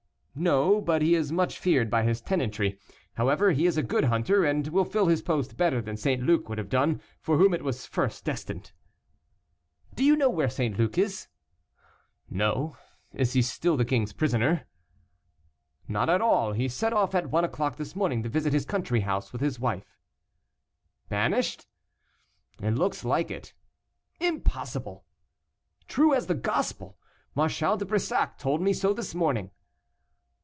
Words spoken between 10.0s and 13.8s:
you know where St. Luc is?" "No; is he still